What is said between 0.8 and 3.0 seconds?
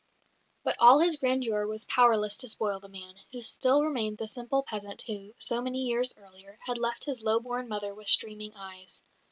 his grandeur was powerless to spoil the